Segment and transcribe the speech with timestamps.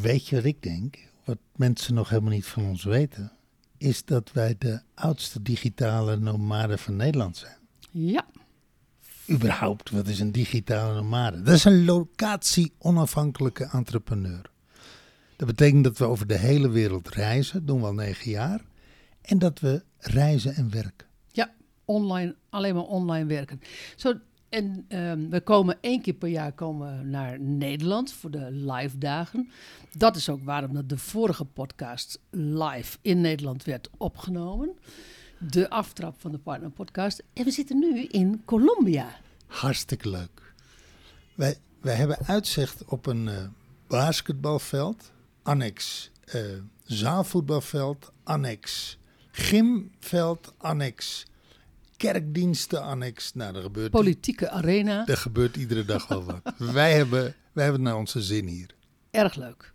[0.00, 0.98] Weet je wat ik denk?
[1.24, 3.32] Wat mensen nog helemaal niet van ons weten,
[3.78, 7.58] is dat wij de oudste digitale nomaden van Nederland zijn.
[7.90, 8.26] Ja,
[9.30, 11.42] Überhaupt, wat is een digitale nomade?
[11.42, 14.50] Dat is een locatie-onafhankelijke entrepreneur.
[15.36, 18.60] Dat betekent dat we over de hele wereld reizen, doen we al negen jaar.
[19.20, 21.06] En dat we reizen en werken.
[21.30, 21.50] ja,
[21.84, 23.60] online, alleen maar online werken.
[23.96, 24.14] Zo,
[24.52, 29.50] en ehm, we komen één keer per jaar komen naar Nederland voor de live dagen.
[29.96, 34.78] Dat is ook waarom dat de vorige podcast live in Nederland werd opgenomen.
[35.38, 37.22] De aftrap van de Partner Podcast.
[37.32, 39.16] En we zitten nu in Colombia.
[39.46, 40.54] Hartstikke leuk.
[41.34, 43.36] Wij, wij hebben uitzicht op een eh,
[43.86, 45.12] basketbalveld,
[45.42, 46.40] annex eh,
[46.84, 48.98] zaalvoetbalveld, annex
[49.30, 51.26] gymveld, annex
[52.02, 53.34] kerkdiensten, annex.
[53.34, 55.06] Nou, er gebeurt, Politieke arena.
[55.06, 56.54] er gebeurt iedere dag wel wat.
[56.74, 58.74] wij, hebben, wij hebben het naar onze zin hier.
[59.10, 59.72] Erg leuk.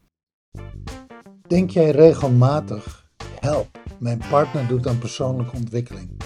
[1.48, 3.10] Denk jij regelmatig,
[3.40, 6.22] help, mijn partner doet aan persoonlijke ontwikkeling.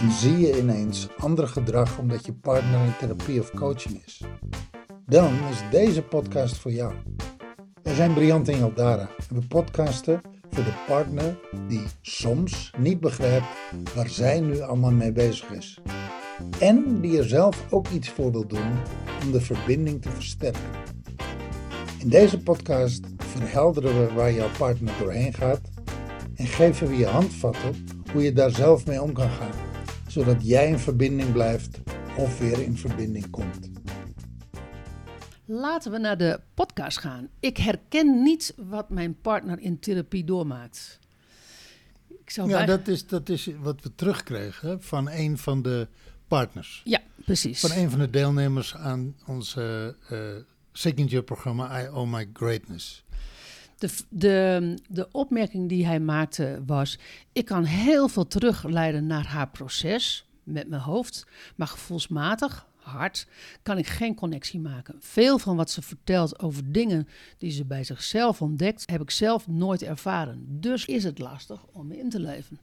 [0.00, 4.20] En zie je ineens ander gedrag omdat je partner in therapie of coaching is?
[5.06, 6.94] Dan is deze podcast voor jou.
[7.82, 10.20] Wij zijn Briant en Jaldara en we podcasten
[10.64, 13.46] de partner die soms niet begrijpt
[13.94, 15.78] waar zij nu allemaal mee bezig is.
[16.58, 18.72] En die er zelf ook iets voor wil doen
[19.22, 20.70] om de verbinding te versterken.
[21.98, 25.60] In deze podcast verhelderen we waar jouw partner doorheen gaat
[26.34, 29.54] en geven we je handvatten hoe je daar zelf mee om kan gaan,
[30.06, 31.80] zodat jij in verbinding blijft
[32.16, 33.75] of weer in verbinding komt.
[35.48, 37.28] Laten we naar de podcast gaan.
[37.40, 40.98] Ik herken niet wat mijn partner in therapie doormaakt.
[42.08, 45.88] Ik zou Ja, bij- dat is, dat is wat we terugkregen van een van de
[46.28, 46.82] partners.
[46.84, 47.60] ja, precies.
[47.60, 49.94] Van een van de deelnemers aan ons eh, eh,
[50.72, 53.04] signature-programma I Owe My Greatness.
[53.78, 56.98] De, de, de opmerking die hij maakte was:
[57.32, 61.26] Ik kan heel veel terugleiden naar haar proces met mijn hoofd,
[61.56, 63.26] maar gevoelsmatig, hard,
[63.62, 64.96] kan ik geen connectie maken.
[65.00, 67.08] Veel van wat ze vertelt over dingen
[67.38, 70.60] die ze bij zichzelf ontdekt, heb ik zelf nooit ervaren.
[70.60, 72.60] Dus is het lastig om in te leven.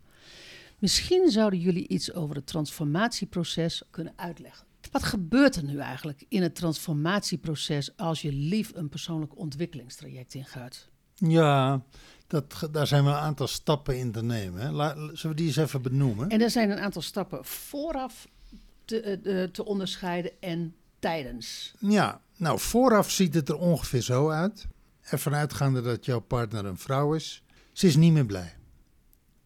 [0.80, 4.66] Misschien zouden jullie iets over het transformatieproces kunnen uitleggen.
[4.92, 10.90] Wat gebeurt er nu eigenlijk in het transformatieproces als je lief een persoonlijk ontwikkelingstraject ingaat?
[11.16, 11.84] Ja,
[12.28, 14.62] dat, daar zijn wel een aantal stappen in te nemen.
[14.62, 14.72] Hè.
[14.72, 16.30] La- zullen we die eens even benoemen?
[16.30, 18.28] En er zijn een aantal stappen vooraf
[18.86, 21.74] te, eh, eh, te onderscheiden en tijdens.
[21.80, 24.68] Ja, nou vooraf ziet het er ongeveer zo uit.
[25.02, 27.44] Ervan uitgaande dat jouw partner een vrouw is.
[27.72, 28.56] Ze is niet meer blij.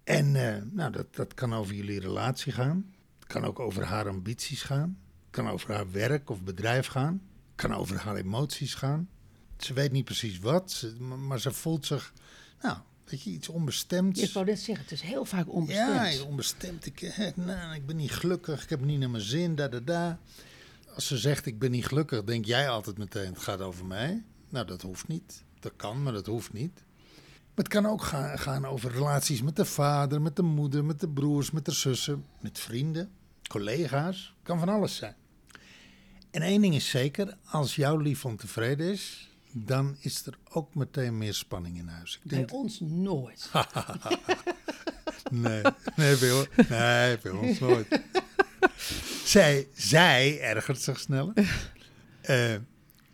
[0.03, 2.94] En eh, nou, dat, dat kan over jullie relatie gaan.
[3.20, 4.98] Het kan ook over haar ambities gaan.
[5.25, 7.22] Het kan over haar werk of bedrijf gaan.
[7.56, 9.09] Het kan over haar emoties gaan.
[9.58, 12.14] Ze weet niet precies wat, maar ze voelt zich,
[12.62, 12.78] nou,
[13.09, 14.22] weet je, iets onbestemds.
[14.22, 16.13] Ik wou net zeggen, het is heel vaak onbestemd.
[16.13, 16.85] Ja, onbestemd.
[16.85, 19.79] Ik, nou, ik ben niet gelukkig, ik heb het niet naar mijn zin, da da
[19.79, 20.19] da.
[20.95, 24.23] Als ze zegt ik ben niet gelukkig, denk jij altijd meteen het gaat over mij.
[24.50, 25.44] Nou, dat hoeft niet.
[25.59, 26.84] Dat kan, maar dat hoeft niet.
[27.56, 31.00] Maar het kan ook gaan, gaan over relaties met de vader, met de moeder, met
[31.00, 33.12] de broers, met de zussen, met vrienden,
[33.47, 34.34] collega's.
[34.44, 35.16] Kan van alles zijn.
[36.31, 41.18] En één ding is zeker, als jouw lief ontevreden is, dan is er ook meteen
[41.18, 42.19] meer spanning in huis.
[42.24, 43.50] Ik denk, Bij ons nooit.
[45.31, 45.62] Nee,
[45.96, 48.02] nee, bij, ons- nee, bij ons nooit.
[49.24, 51.34] zij, zij ergert zich sneller.
[52.22, 52.56] Eh,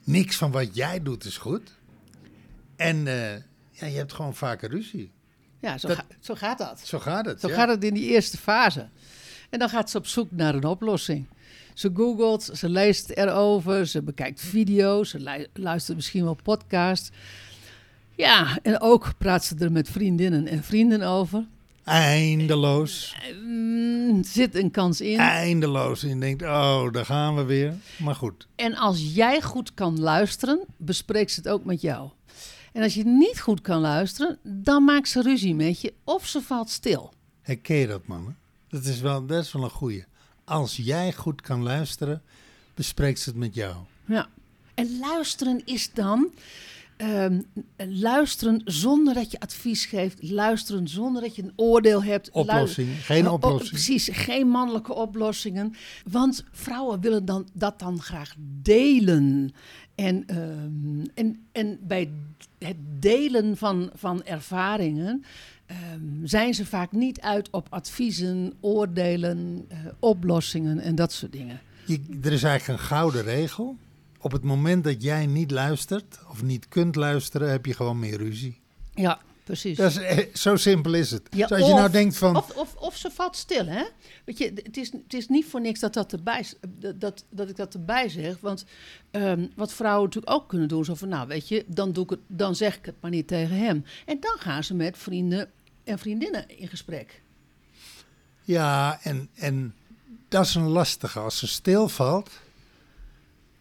[0.03, 1.71] niks van wat jij doet is goed.
[2.75, 3.33] En eh,
[3.71, 5.11] ja, je hebt gewoon vaker ruzie.
[5.59, 6.79] Ja, zo, Dat- ga- zo gaat dat.
[6.87, 7.39] Zo gaat het.
[7.39, 7.53] Zo ja.
[7.55, 8.89] gaat het in die eerste fase.
[9.49, 11.27] En dan gaat ze op zoek naar een oplossing.
[11.73, 17.11] Ze googelt, ze leest erover, ze bekijkt video's, ze lu- luistert misschien wel podcast.
[18.15, 21.45] Ja, en ook praat ze er met vriendinnen en vrienden over.
[21.83, 23.15] Eindeloos.
[23.45, 25.19] Mm, zit een kans in.
[25.19, 26.03] Eindeloos.
[26.03, 27.73] En je denkt, oh, daar gaan we weer.
[27.99, 28.47] Maar goed.
[28.55, 32.09] En als jij goed kan luisteren, bespreekt ze het ook met jou.
[32.73, 36.41] En als je niet goed kan luisteren, dan maakt ze ruzie met je of ze
[36.41, 37.13] valt stil.
[37.41, 38.37] Herken je dat, mannen?
[38.69, 40.03] Dat is wel, dat is wel een goeie.
[40.45, 42.21] Als jij goed kan luisteren,
[42.73, 43.75] bespreekt ze het met jou.
[44.05, 44.27] Ja.
[44.73, 46.31] En luisteren is dan
[46.97, 47.41] ehm,
[47.77, 52.27] luisteren zonder dat je advies geeft, luisteren zonder dat je een oordeel hebt.
[52.27, 53.69] Lu- Oplossing, geen oplossing.
[53.69, 55.75] precies, geen mannelijke oplossingen.
[56.11, 59.53] Want vrouwen willen dan, dat dan graag delen.
[59.95, 62.11] En, ehm, en, en bij
[62.57, 65.23] het delen van, van ervaringen
[65.65, 71.61] ehm, zijn ze vaak niet uit op adviezen, oordelen, eh, oplossingen en dat soort dingen.
[71.85, 73.77] Je, er is eigenlijk een gouden regel.
[74.19, 78.17] op het moment dat jij niet luistert of niet kunt luisteren, heb je gewoon meer
[78.17, 78.59] ruzie.
[78.93, 79.77] Ja, precies.
[79.77, 81.21] Dat is, eh, zo simpel is het.
[81.29, 83.83] Ja, dus als je nou of- denkt van, Of, of, of ze valt stil, hè?
[84.25, 86.45] Weet je, het is, het is niet voor niks dat, dat, erbij,
[86.95, 88.37] dat, dat ik dat erbij zeg.
[88.39, 88.65] Want
[89.11, 92.09] ehm, wat vrouwen natuurlijk ook kunnen doen, zo van, nou, weet je, dan, doe ik
[92.09, 93.85] het, dan zeg ik het maar niet tegen hem.
[94.05, 95.49] En dan gaan ze met vrienden
[95.83, 97.21] en vriendinnen in gesprek.
[98.41, 99.75] ja, en, en
[100.29, 101.19] dat is een lastige.
[101.19, 102.29] Als ze stilvalt,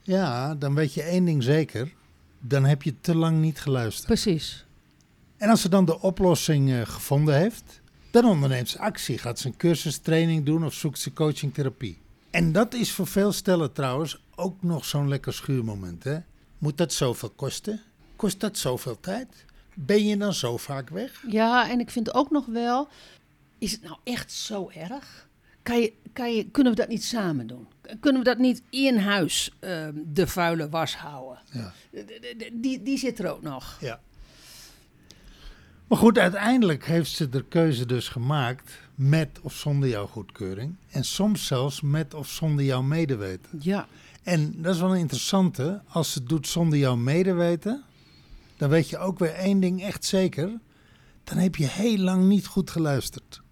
[0.02, 1.92] ja, dan weet je één ding zeker.
[2.40, 4.06] Dan heb je te lang niet geluisterd.
[4.06, 4.64] Precies.
[5.42, 7.80] En als ze dan de oplossing eh, gevonden heeft,
[8.10, 9.18] dan onderneemt ze actie.
[9.18, 11.98] Gaat ze een cursus, training doen of zoekt ze coaching, therapie.
[12.30, 16.04] En dat is voor veel stellen trouwens ook nog zo'n lekker schuurmoment.
[16.04, 16.18] Hè?
[16.58, 17.80] Moet dat zoveel kosten?
[18.16, 19.44] Kost dat zoveel tijd?
[19.74, 21.24] Ben je dan zo vaak weg?
[21.28, 22.88] Ja, en ik vind ook nog wel,
[23.58, 25.28] is het nou echt zo erg?
[25.62, 27.66] Kan je, kan je, kunnen we dat niet samen doen?
[28.00, 31.38] Kunnen we dat niet in huis ehm, de vuile was houden?
[31.52, 31.72] Ja.
[31.90, 33.76] De- Die, die zit er ook nog.
[33.80, 34.00] ja.
[35.92, 40.74] Maar goed, uiteindelijk heeft ze de keuze dus gemaakt met of zonder jouw goedkeuring.
[40.90, 43.60] En soms zelfs met of zonder jouw medeweten.
[43.60, 43.86] Ja,
[44.22, 45.82] En dat is wel een interessante.
[45.88, 47.82] Als ze het doet zonder jouw medeweten,
[48.56, 50.50] dan weet je ook weer één ding echt zeker.
[51.24, 53.42] Dan heb je heel lang niet goed geluisterd.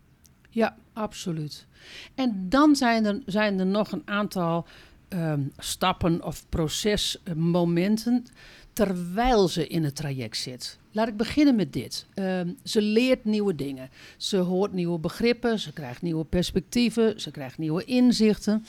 [0.51, 1.67] ja, absoluut.
[2.15, 4.67] En dan zijn er, zijn er nog een aantal
[5.09, 8.27] ehm, stappen of procesmomenten
[8.73, 10.80] terwijl ze in het traject zit.
[10.93, 12.07] Laat ik beginnen met dit.
[12.15, 13.91] Ehm, ze leert nieuwe dingen.
[14.17, 18.65] Ze hoort nieuwe begrippen, ze krijgt nieuwe perspectieven, ze krijgt nieuwe inzichten.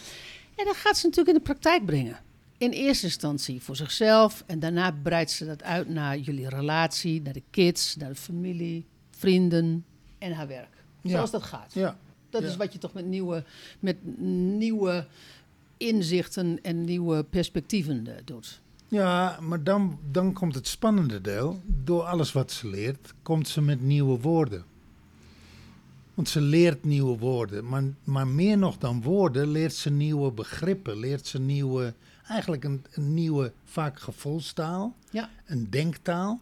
[0.56, 2.20] En dat gaat ze natuurlijk in de praktijk brengen.
[2.58, 7.34] In eerste instantie voor zichzelf en daarna breidt ze dat uit naar jullie relatie, naar
[7.34, 9.86] de kids, naar de familie, vrienden
[10.18, 10.84] en haar werk.
[11.02, 11.10] Ja.
[11.10, 11.74] Zoals dat gaat.
[11.74, 11.98] Ja.
[12.30, 12.48] Dat Ja.
[12.48, 13.44] is wat je toch met nieuwe,
[13.80, 13.96] met
[14.58, 15.08] nieuwe
[15.78, 18.62] inzichten en nieuwe perspectieven eh, doet.
[18.92, 21.62] Ja, maar dan, dan komt het spannende deel.
[21.66, 24.66] Door alles wat ze leert, komt ze met nieuwe woorden.
[26.14, 27.68] Want ze leert nieuwe woorden.
[27.68, 30.98] Maar, maar meer nog dan woorden, leert ze nieuwe begrippen.
[30.98, 31.94] Leert ze nieuwe,
[32.28, 34.96] eigenlijk een, een nieuwe, vaak gevoelstaal.
[35.10, 35.30] Ja.
[35.46, 36.40] Een denktaal.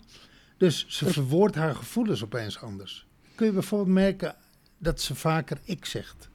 [0.57, 3.05] Dus ze verwoordt haar gevoelens opeens anders.
[3.35, 4.35] Kun je bijvoorbeeld merken
[4.77, 6.29] dat ze vaker ik zegt.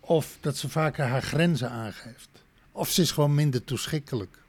[0.00, 2.28] Of dat ze vaker haar grenzen aangeeft.
[2.72, 4.46] Of ze is gewoon minder toeschikkelijk.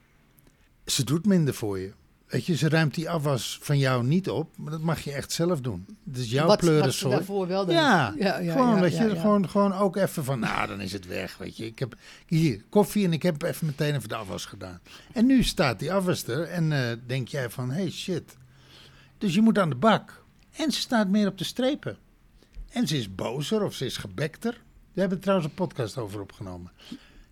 [0.90, 1.94] Ze doet minder voor je.
[2.30, 5.32] Weet je, ze ruimt die afwas van jou niet op, maar dat mag je echt
[5.32, 5.86] zelf doen.
[6.04, 7.16] Dus jouw wat, wat pleurensoort.
[7.16, 7.76] daarvoor wel deed.
[7.76, 9.16] Ja, ja, ja, gewoon, ja, weet je.
[9.16, 11.66] Gewoon, gewoon ook even van, nou, dan is het weg, weet je.
[11.66, 11.96] Ik heb
[12.28, 14.80] hier koffie en ik heb even meteen even de afwas gedaan.
[15.14, 18.38] En nu staat die afwas er en eh, denk jij van, hey, shit.
[19.18, 20.24] Dus je moet aan de bak.
[20.52, 21.98] En ze staat meer op de strepen.
[22.70, 24.62] En ze is bozer of ze is gebekter.
[24.94, 26.72] We hebben trouwens een podcast over opgenomen.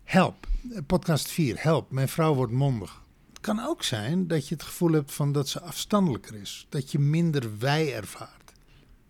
[0.04, 3.06] Help, eh, podcast 4, help, mijn vrouw wordt mondig.
[3.38, 6.66] Het kan ook zijn dat je het gevoel hebt van dat ze afstandelijker is.
[6.68, 8.44] Dat je minder wij ervaart.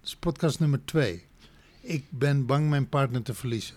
[0.00, 1.26] Dat is podcast nummer 2.
[1.80, 3.76] Ik ben bang mijn partner te verliezen.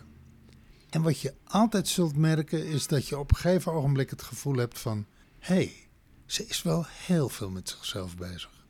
[0.90, 4.56] En wat je altijd zult merken is dat je op een gegeven ogenblik het gevoel
[4.56, 5.06] hebt van...
[5.40, 5.74] hé, hey,
[6.26, 8.66] ze is wel heel veel met zichzelf bezig.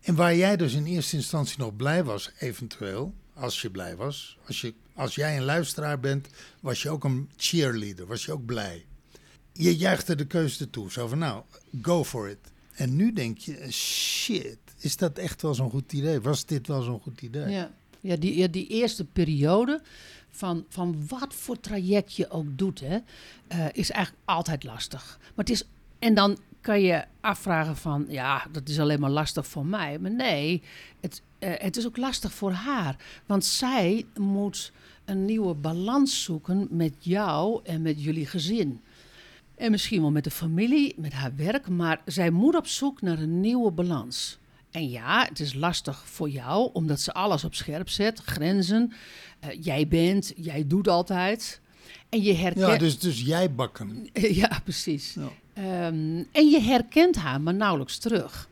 [0.00, 4.38] En waar jij dus in eerste instantie nog blij was, eventueel, als je blij was.
[4.46, 6.28] Als, je, als jij een luisteraar bent,
[6.60, 8.86] was je ook een cheerleader, was je ook blij.
[9.56, 11.42] Je juichte de keuze toe, zo van nou,
[11.82, 12.52] go for it.
[12.72, 16.20] En nu denk je, shit, is dat echt wel zo'n goed idee?
[16.20, 17.48] Was dit wel zo'n goed idee?
[17.48, 19.82] Ja, ja, die, die eerste periode
[20.30, 22.98] van, van wat voor traject je ook doet, hè,
[23.46, 25.18] eh, is eigenlijk altijd lastig.
[25.20, 25.64] Maar het is,
[25.98, 29.98] en dan kan je afvragen van, ja, dat is alleen maar lastig voor mij.
[29.98, 30.62] Maar nee,
[31.00, 32.96] het, eh, het is ook lastig voor haar.
[33.26, 34.72] Want zij moet
[35.04, 38.80] een nieuwe balans zoeken met jou en met jullie gezin.
[39.56, 43.18] En misschien wel met de familie, met haar werk, maar zij moet op zoek naar
[43.18, 44.38] een nieuwe balans.
[44.70, 48.92] En ja, het is lastig voor jou, omdat ze alles op scherp zet, grenzen.
[49.40, 51.60] Eh, jij bent, jij doet altijd.
[52.08, 52.66] En je herkent...
[52.66, 54.08] Ja, dus, dus jij bakken.
[54.42, 55.14] ja, precies.
[55.14, 55.28] Ja.
[55.52, 58.48] Ehm, en je herkent haar, maar nauwelijks terug.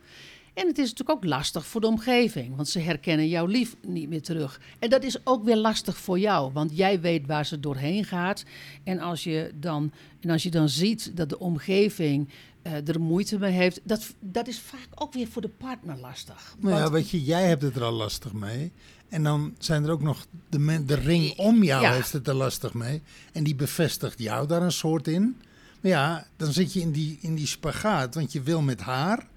[0.55, 4.09] En het is natuurlijk ook lastig voor de omgeving, want ze herkennen jouw lief niet
[4.09, 4.61] meer terug.
[4.79, 8.45] En dat is ook weer lastig voor jou, want jij weet waar ze doorheen gaat.
[8.85, 12.29] En als je dan, en als je dan ziet dat de omgeving
[12.63, 16.55] eh, er moeite mee heeft, dat, dat is vaak ook weer voor de partner lastig.
[16.59, 18.73] Nou ja, weet je, jij hebt het er al lastig mee.
[19.09, 21.93] En dan zijn er ook nog de, men, de ring om jou Ja.
[21.93, 23.03] heeft het er lastig mee.
[23.33, 25.37] En die bevestigt jou daar een soort in.
[25.81, 29.31] Maar ja, dan zit je in die, in die spagaat, want je wil met haar.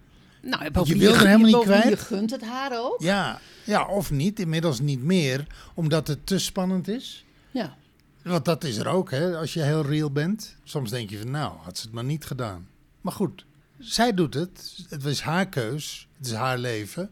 [0.50, 1.90] Nou, je wil er helemaal niet kwijt.
[1.90, 2.96] Je gunt het haar ook.
[3.02, 7.26] Ja, ja, of niet, inmiddels niet meer, omdat het te spannend is.
[7.52, 7.76] Ja.
[8.24, 10.56] Want dat is er ook, hè, als je heel real bent.
[10.64, 12.68] Soms denk je van, nou, had ze het maar niet gedaan.
[13.02, 13.46] Maar goed,
[13.80, 14.86] zij doet het.
[14.90, 16.08] Het was haar keus.
[16.18, 17.10] Het is haar leven.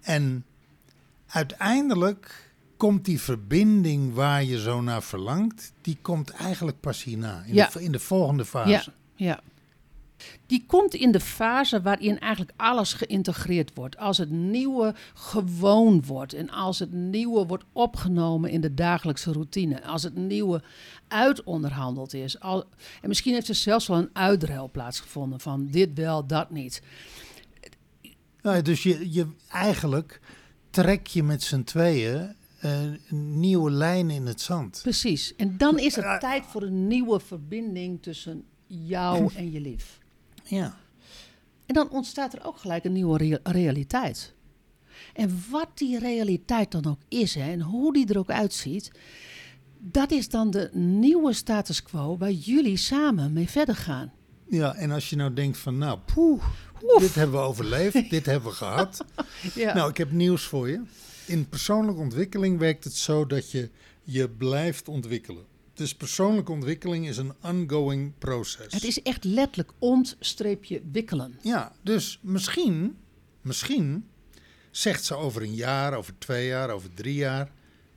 [0.00, 0.44] En
[1.26, 7.54] uiteindelijk komt die verbinding waar je zo naar verlangt, die komt eigenlijk pas hierna, in,
[7.54, 7.70] Ja.
[7.72, 8.70] de, in de volgende fase.
[8.70, 9.40] Ja, ja.
[10.46, 13.96] Die komt in de fase waarin eigenlijk alles geïntegreerd wordt.
[13.96, 19.84] Als het nieuwe gewoon wordt en als het nieuwe wordt opgenomen in de dagelijkse routine.
[19.84, 20.62] Als het nieuwe
[21.08, 22.40] uitonderhandeld is.
[22.40, 22.64] Al,
[23.02, 26.82] en misschien heeft er zelfs wel een uitruil plaatsgevonden van dit wel, dat niet.
[28.42, 30.20] Nou, dus je, je, eigenlijk
[30.70, 34.78] trek je met z'n tweeën eh, een nieuwe lijn in het zand.
[34.82, 35.36] Precies.
[35.36, 39.98] En dan is het tijd voor een nieuwe verbinding tussen jou en je lief.
[40.48, 40.76] Ja.
[41.66, 44.34] En dan ontstaat er ook gelijk een nieuwe rea- realiteit.
[45.14, 48.90] En wat die realiteit dan ook is hè, en hoe die er ook uitziet,
[49.78, 54.12] dat is dan de nieuwe status quo waar jullie samen mee verder gaan.
[54.48, 56.44] ja, en als je nou denkt van, nou, poeh,
[56.98, 59.04] dit hebben we overleefd, dit hebben we gehad.
[59.54, 59.74] Ja.
[59.74, 60.82] Nou, ik heb nieuws voor je.
[61.26, 63.70] In persoonlijke ontwikkeling werkt het zo dat je
[64.02, 65.44] je blijft ontwikkelen.
[65.76, 68.72] Dus persoonlijke ontwikkeling is een ongoing proces.
[68.72, 71.38] het is echt letterlijk ontstreepje wikkelen.
[71.42, 72.96] Ja, dus misschien,
[73.40, 74.08] misschien
[74.70, 77.50] zegt ze over een jaar, over twee jaar, over drie jaar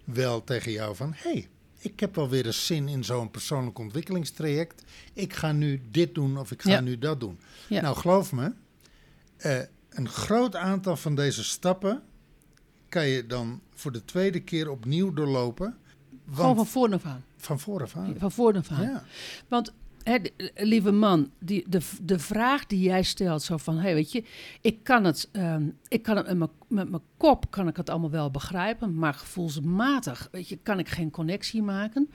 [0.03, 1.13] wel tegen jou van...
[1.15, 4.83] hé, hey, ik heb wel weer eens zin in zo'n persoonlijk ontwikkelingstraject.
[5.13, 6.79] Ik ga nu dit doen of ik ga Ja.
[6.81, 7.39] nu dat doen.
[7.69, 7.81] Ja.
[7.81, 8.53] Nou, geloof me,
[9.38, 9.59] eh,
[9.89, 12.03] een groot aantal van deze stappen
[12.89, 15.77] kan je dan voor de tweede keer opnieuw doorlopen.
[16.33, 17.24] Gewoon van voren af aan.
[17.38, 18.15] van vooraf aan.
[18.17, 18.81] Van voren af aan.
[18.81, 19.03] Ja.
[19.48, 20.17] Want, hè,
[20.55, 24.24] lieve man, die, de, de vraag die jij stelt, zo van, hey, weet je,
[24.62, 27.89] ik kan het, ehm, ik kan het met mijn- met mijn kop kan ik het
[27.89, 32.09] allemaal wel begrijpen, maar gevoelsmatig, weet je, kan ik geen connectie maken.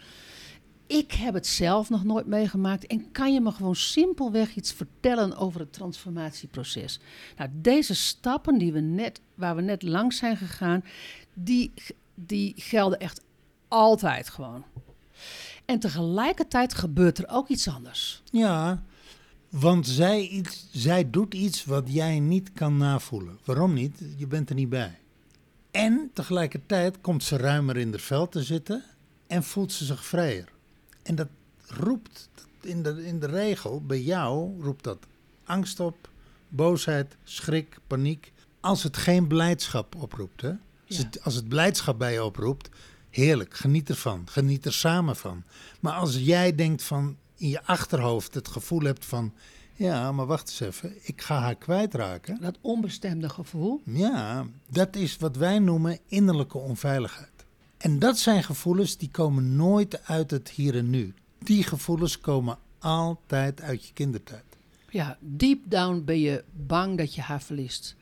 [0.87, 5.37] Ik heb het zelf nog nooit meegemaakt en kan je me gewoon simpelweg iets vertellen
[5.37, 7.01] over het transformatieproces?
[7.37, 10.85] Nou, deze stappen die we net, waar we net langs zijn gegaan,
[11.35, 11.73] die,
[12.15, 13.21] die gelden echt
[13.69, 14.65] altijd gewoon.
[15.65, 18.23] En tegelijkertijd gebeurt er ook iets anders.
[18.31, 18.83] Ja,
[19.49, 23.39] want zij, iets, zij doet iets wat jij niet kan navoelen.
[23.45, 24.03] Waarom niet?
[24.17, 24.99] Je bent er niet bij.
[25.71, 28.85] En tegelijkertijd komt ze ruimer in het veld te zitten
[29.27, 30.49] en voelt ze zich vrijer.
[31.03, 31.29] En dat
[31.67, 32.29] roept
[32.61, 34.99] in de, in de regel, bij jou roept dat
[35.45, 36.09] angst op,
[36.49, 38.33] boosheid, schrik, paniek.
[38.61, 40.41] Als het geen blijdschap oproept.
[40.41, 40.49] Hè?
[40.89, 41.03] Als, Ja.
[41.05, 42.69] het, als het blijdschap bij je oproept,
[43.15, 45.43] heerlijk, geniet ervan, geniet er samen van.
[45.81, 49.33] Maar als jij denkt van in je achterhoofd het gevoel hebt van,
[49.75, 52.39] ja, maar wacht eens even, ik ga haar kwijtraken.
[52.41, 53.81] Dat onbestemde gevoel.
[53.85, 57.31] Ja, dat is wat wij noemen innerlijke onveiligheid.
[57.77, 61.15] En dat zijn gevoelens die komen nooit uit het hier en nu.
[61.39, 64.45] Die gevoelens komen altijd uit je kindertijd.
[64.91, 67.97] Ja, deep down ben je bang dat je haar verliest.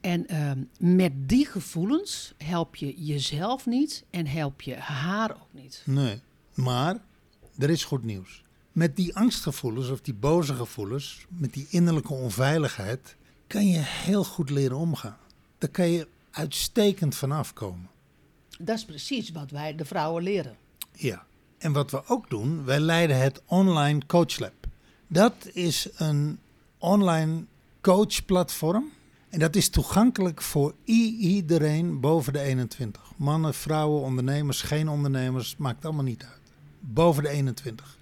[0.00, 5.82] En ehm, met die gevoelens help je jezelf niet en help je haar ook niet.
[5.86, 6.20] Nee,
[6.54, 6.98] maar
[7.58, 8.42] er is goed nieuws.
[8.72, 13.16] Met die angstgevoelens of die boze gevoelens, met die innerlijke onveiligheid,
[13.46, 15.18] kan je heel goed leren omgaan.
[15.58, 17.88] Daar kan je uitstekend van afkomen.
[18.58, 20.56] Dat is precies wat wij de vrouwen leren.
[20.92, 21.26] Ja.
[21.58, 24.66] En wat we ook doen, wij leiden het online coachlab.
[25.06, 26.38] Dat is een
[26.78, 27.44] online
[27.80, 28.90] coachplatform.
[29.30, 33.02] En dat is toegankelijk voor iedereen boven de 21.
[33.16, 36.40] Mannen, vrouwen, ondernemers, geen ondernemers, maakt allemaal niet uit.
[36.80, 37.98] Boven de 21.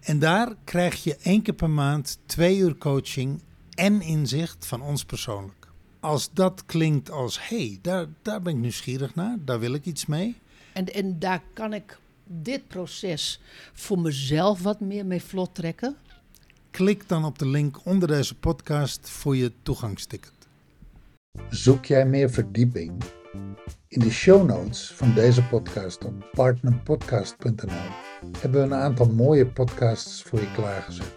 [0.00, 3.40] En daar krijg je één keer per maand twee uur coaching
[3.74, 5.68] en inzicht van ons persoonlijk.
[6.00, 9.84] Als dat klinkt als, hé, hey, daar, daar ben ik nieuwsgierig naar, daar wil ik
[9.84, 10.36] iets mee.
[10.72, 13.40] En, en daar kan ik dit proces
[13.72, 15.96] voor mezelf wat meer mee vlot trekken.
[16.70, 20.35] Klik dan op de link onder deze podcast voor je toegangsticket.
[21.48, 22.92] Zoek jij meer verdieping?
[23.88, 27.90] In de show notes van deze podcast op partnerpodcast.nl
[28.38, 31.16] hebben we een aantal mooie podcasts voor je klaargezet.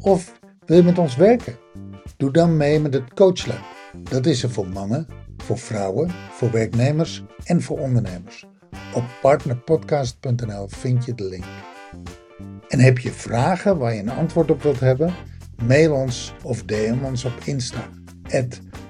[0.00, 1.56] Of wil je met ons werken?
[2.16, 3.64] Doe dan mee met het Coachlab.
[4.02, 8.46] Dat is er voor mannen, voor vrouwen, voor werknemers en voor ondernemers.
[8.94, 11.44] Op partnerpodcast.nl vind je de link.
[12.68, 15.14] En heb je vragen waar je een antwoord op wilt hebben?
[15.66, 17.88] Mail ons of DM ons op Insta.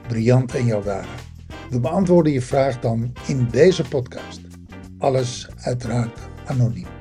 [0.08, 1.04] Briant en Jaldara.
[1.70, 4.40] We beantwoorden je vraag dan in deze podcast.
[4.98, 6.97] Alles uiteraard anoniem.